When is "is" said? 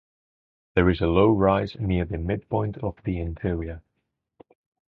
0.89-0.99